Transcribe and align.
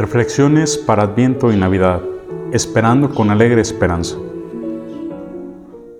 Reflexiones 0.00 0.78
para 0.78 1.02
Adviento 1.02 1.52
y 1.52 1.58
Navidad, 1.58 2.00
esperando 2.52 3.14
con 3.14 3.28
alegre 3.28 3.60
esperanza. 3.60 4.16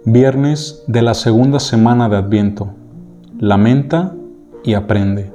Viernes 0.07 0.83
de 0.87 1.03
la 1.03 1.13
segunda 1.13 1.61
semana 1.61 2.09
de 2.09 2.17
Adviento. 2.17 2.71
Lamenta 3.39 4.15
y 4.65 4.73
aprende. 4.73 5.31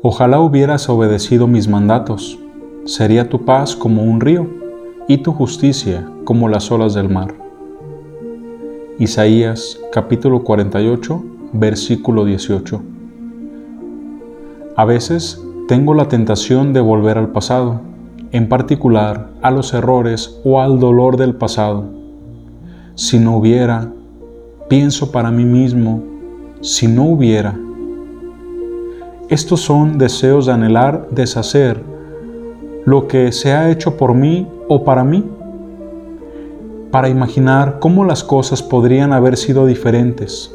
Ojalá 0.00 0.40
hubieras 0.40 0.88
obedecido 0.88 1.46
mis 1.46 1.68
mandatos, 1.68 2.38
sería 2.86 3.28
tu 3.28 3.44
paz 3.44 3.76
como 3.76 4.04
un 4.04 4.22
río 4.22 4.48
y 5.06 5.18
tu 5.18 5.34
justicia 5.34 6.10
como 6.24 6.48
las 6.48 6.70
olas 6.72 6.94
del 6.94 7.10
mar. 7.10 7.34
Isaías 8.98 9.78
capítulo 9.92 10.44
48, 10.44 11.22
versículo 11.52 12.24
18. 12.24 12.80
A 14.76 14.84
veces 14.86 15.44
tengo 15.68 15.92
la 15.92 16.08
tentación 16.08 16.72
de 16.72 16.80
volver 16.80 17.18
al 17.18 17.28
pasado, 17.28 17.82
en 18.32 18.48
particular 18.48 19.28
a 19.42 19.50
los 19.50 19.74
errores 19.74 20.40
o 20.42 20.62
al 20.62 20.80
dolor 20.80 21.18
del 21.18 21.34
pasado. 21.34 21.84
Si 22.94 23.18
no 23.18 23.36
hubiera, 23.36 23.92
pienso 24.70 25.12
para 25.12 25.30
mí 25.30 25.44
mismo, 25.44 26.02
si 26.62 26.88
no 26.88 27.04
hubiera. 27.04 27.54
Estos 29.28 29.60
son 29.60 29.98
deseos 29.98 30.46
de 30.46 30.52
anhelar 30.52 31.06
deshacer 31.10 31.84
lo 32.86 33.06
que 33.06 33.30
se 33.30 33.52
ha 33.52 33.70
hecho 33.70 33.98
por 33.98 34.14
mí 34.14 34.48
o 34.68 34.84
para 34.84 35.04
mí, 35.04 35.22
para 36.90 37.10
imaginar 37.10 37.78
cómo 37.78 38.06
las 38.06 38.24
cosas 38.24 38.62
podrían 38.62 39.12
haber 39.12 39.36
sido 39.36 39.66
diferentes. 39.66 40.50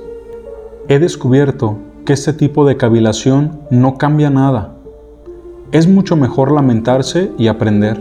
He 0.88 0.98
descubierto 0.98 1.78
que 2.04 2.14
este 2.14 2.34
tipo 2.34 2.66
de 2.66 2.78
cavilación 2.78 3.60
no 3.70 4.00
cambia 4.00 4.32
nada 4.32 4.73
es 5.74 5.88
mucho 5.88 6.16
mejor 6.16 6.52
lamentarse 6.52 7.32
y 7.36 7.48
aprender, 7.48 8.00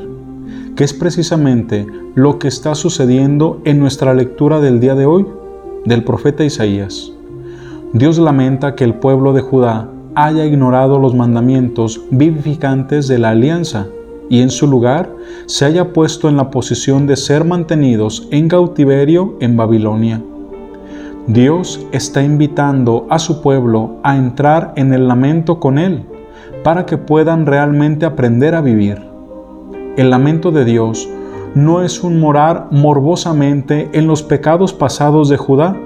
que 0.77 0.85
es 0.85 0.93
precisamente 0.93 1.87
lo 2.15 2.39
que 2.39 2.47
está 2.47 2.75
sucediendo 2.75 3.63
en 3.65 3.79
nuestra 3.79 4.13
lectura 4.13 4.61
del 4.61 4.79
día 4.79 4.95
de 4.95 5.07
hoy 5.07 5.27
del 5.87 6.05
profeta 6.05 6.45
Isaías. 6.45 7.13
Dios 7.95 8.19
lamenta 8.19 8.75
que 8.75 8.85
el 8.85 8.95
pueblo 8.97 9.33
de 9.33 9.41
Judá 9.41 9.89
haya 10.15 10.45
ignorado 10.45 10.99
los 10.99 11.15
mandamientos 11.15 12.03
vivificantes 12.11 13.09
de 13.09 13.19
la 13.19 13.31
alianza 13.31 13.87
y 14.29 14.43
en 14.43 14.51
su 14.51 14.67
lugar 14.67 15.11
se 15.47 15.65
haya 15.65 15.95
puesto 15.95 16.29
en 16.29 16.37
la 16.37 16.51
posición 16.51 17.07
de 17.07 17.17
ser 17.17 17.45
mantenidos 17.45 18.29
en 18.31 18.49
cautiverio 18.49 19.39
en 19.41 19.57
Babilonia. 19.57 20.23
Dios 21.27 21.87
está 21.91 22.23
invitando 22.23 23.07
a 23.09 23.19
su 23.19 23.41
pueblo 23.41 23.97
a 24.03 24.15
entrar 24.15 24.75
en 24.77 24.93
el 24.93 25.09
lamento 25.09 25.59
con 25.59 25.79
él 25.79 26.05
para 26.63 26.87
que 26.87 26.99
puedan 26.99 27.47
realmente 27.47 28.07
aprender 28.07 28.55
a 28.55 28.61
vivir. 28.61 29.03
El 29.97 30.11
lamento 30.11 30.51
de 30.51 30.65
Dios 30.65 31.09
no 31.55 31.83
es 31.83 32.03
un 32.03 32.19
morar 32.19 32.69
morbosamente 32.71 33.91
en 33.93 34.07
los 34.07 34.23
pecados 34.23 34.73
pasados 34.73 35.29
de 35.29 35.37
Judá, 35.37 35.77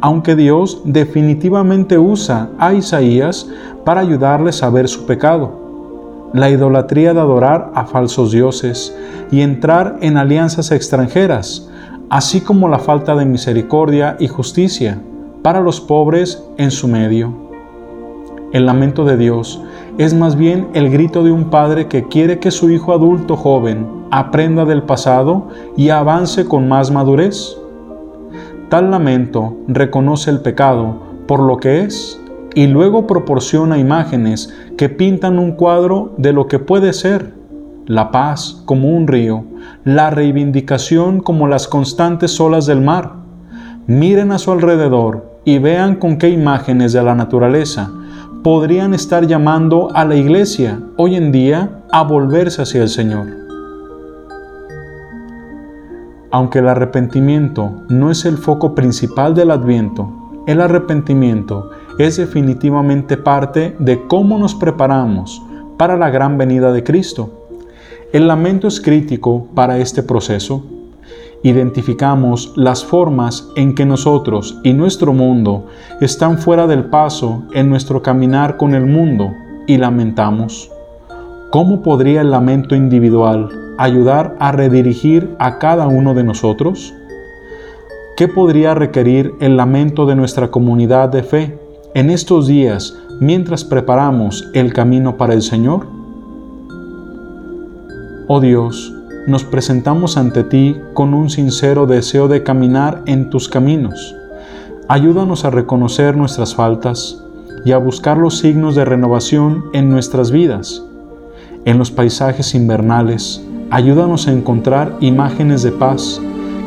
aunque 0.00 0.36
Dios 0.36 0.82
definitivamente 0.84 1.96
usa 1.96 2.50
a 2.58 2.74
Isaías 2.74 3.48
para 3.84 4.00
ayudarles 4.00 4.62
a 4.62 4.70
ver 4.70 4.88
su 4.88 5.06
pecado, 5.06 6.30
la 6.34 6.50
idolatría 6.50 7.14
de 7.14 7.20
adorar 7.20 7.70
a 7.74 7.86
falsos 7.86 8.32
dioses 8.32 8.96
y 9.30 9.40
entrar 9.40 9.98
en 10.00 10.16
alianzas 10.16 10.72
extranjeras, 10.72 11.70
así 12.10 12.40
como 12.40 12.68
la 12.68 12.78
falta 12.78 13.14
de 13.14 13.24
misericordia 13.24 14.16
y 14.18 14.28
justicia 14.28 15.00
para 15.42 15.60
los 15.60 15.80
pobres 15.80 16.42
en 16.58 16.70
su 16.70 16.88
medio. 16.88 17.32
El 18.52 18.66
lamento 18.66 19.04
de 19.04 19.16
Dios 19.16 19.62
es 19.98 20.14
más 20.14 20.36
bien 20.36 20.68
el 20.72 20.90
grito 20.90 21.22
de 21.22 21.30
un 21.30 21.50
padre 21.50 21.86
que 21.86 22.08
quiere 22.08 22.38
que 22.38 22.50
su 22.50 22.70
hijo 22.70 22.92
adulto 22.92 23.36
joven 23.36 23.86
aprenda 24.10 24.64
del 24.64 24.82
pasado 24.82 25.48
y 25.76 25.90
avance 25.90 26.46
con 26.46 26.66
más 26.66 26.90
madurez. 26.90 27.56
Tal 28.70 28.90
lamento 28.90 29.56
reconoce 29.68 30.30
el 30.30 30.40
pecado 30.40 30.96
por 31.26 31.40
lo 31.40 31.58
que 31.58 31.82
es 31.82 32.18
y 32.54 32.66
luego 32.68 33.06
proporciona 33.06 33.76
imágenes 33.76 34.54
que 34.78 34.88
pintan 34.88 35.38
un 35.38 35.52
cuadro 35.52 36.14
de 36.16 36.32
lo 36.32 36.48
que 36.48 36.58
puede 36.58 36.94
ser, 36.94 37.34
la 37.86 38.10
paz 38.10 38.62
como 38.64 38.88
un 38.88 39.06
río, 39.06 39.44
la 39.84 40.08
reivindicación 40.08 41.20
como 41.20 41.48
las 41.48 41.68
constantes 41.68 42.40
olas 42.40 42.64
del 42.64 42.80
mar. 42.80 43.12
Miren 43.86 44.32
a 44.32 44.38
su 44.38 44.52
alrededor 44.52 45.32
y 45.44 45.58
vean 45.58 45.96
con 45.96 46.16
qué 46.16 46.30
imágenes 46.30 46.94
de 46.94 47.02
la 47.02 47.14
naturaleza 47.14 47.90
podrían 48.42 48.92
estar 48.92 49.26
llamando 49.26 49.90
a 49.94 50.04
la 50.04 50.16
iglesia 50.16 50.80
hoy 50.96 51.14
en 51.14 51.30
día 51.30 51.84
a 51.92 52.02
volverse 52.02 52.62
hacia 52.62 52.82
el 52.82 52.88
Señor. 52.88 53.28
Aunque 56.32 56.58
el 56.58 56.68
arrepentimiento 56.68 57.84
no 57.88 58.10
es 58.10 58.24
el 58.24 58.38
foco 58.38 58.74
principal 58.74 59.34
del 59.34 59.52
adviento, 59.52 60.10
el 60.48 60.60
arrepentimiento 60.60 61.70
es 61.98 62.16
definitivamente 62.16 63.16
parte 63.16 63.76
de 63.78 64.08
cómo 64.08 64.38
nos 64.38 64.56
preparamos 64.56 65.40
para 65.76 65.96
la 65.96 66.10
gran 66.10 66.36
venida 66.36 66.72
de 66.72 66.82
Cristo. 66.82 67.46
El 68.12 68.26
lamento 68.26 68.66
es 68.66 68.80
crítico 68.80 69.46
para 69.54 69.78
este 69.78 70.02
proceso 70.02 70.64
identificamos 71.42 72.52
las 72.56 72.84
formas 72.84 73.48
en 73.56 73.74
que 73.74 73.84
nosotros 73.84 74.58
y 74.62 74.72
nuestro 74.72 75.12
mundo 75.12 75.66
están 76.00 76.38
fuera 76.38 76.66
del 76.66 76.84
paso 76.84 77.42
en 77.52 77.68
nuestro 77.68 78.02
caminar 78.02 78.56
con 78.56 78.74
el 78.74 78.86
mundo 78.86 79.32
y 79.66 79.76
lamentamos. 79.76 80.70
¿Cómo 81.50 81.82
podría 81.82 82.22
el 82.22 82.30
lamento 82.30 82.74
individual 82.74 83.50
ayudar 83.76 84.36
a 84.38 84.52
redirigir 84.52 85.34
a 85.38 85.58
cada 85.58 85.88
uno 85.88 86.14
de 86.14 86.24
nosotros? 86.24 86.94
¿Qué 88.16 88.28
podría 88.28 88.74
requerir 88.74 89.34
el 89.40 89.56
lamento 89.56 90.06
de 90.06 90.14
nuestra 90.14 90.50
comunidad 90.50 91.08
de 91.08 91.22
fe 91.22 91.58
en 91.94 92.10
estos 92.10 92.46
días 92.46 92.96
mientras 93.20 93.64
preparamos 93.64 94.48
el 94.54 94.72
camino 94.72 95.16
para 95.16 95.34
el 95.34 95.42
Señor? 95.42 95.86
Oh 98.28 98.40
Dios, 98.40 98.94
nos 99.26 99.44
presentamos 99.44 100.16
ante 100.16 100.42
ti 100.42 100.80
con 100.94 101.14
un 101.14 101.30
sincero 101.30 101.86
deseo 101.86 102.28
de 102.28 102.42
caminar 102.42 103.02
en 103.06 103.30
tus 103.30 103.48
caminos. 103.48 104.16
Ayúdanos 104.88 105.44
a 105.44 105.50
reconocer 105.50 106.16
nuestras 106.16 106.54
faltas 106.54 107.22
y 107.64 107.72
a 107.72 107.78
buscar 107.78 108.18
los 108.18 108.38
signos 108.38 108.74
de 108.74 108.84
renovación 108.84 109.64
en 109.72 109.90
nuestras 109.90 110.32
vidas. 110.32 110.82
En 111.64 111.78
los 111.78 111.92
paisajes 111.92 112.54
invernales, 112.54 113.40
ayúdanos 113.70 114.26
a 114.26 114.32
encontrar 114.32 114.96
imágenes 115.00 115.62
de 115.62 115.70
paz 115.70 116.20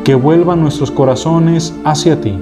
que 0.04 0.14
vuelvan 0.14 0.62
nuestros 0.62 0.90
corazones 0.90 1.74
hacia 1.84 2.20
ti. 2.20 2.38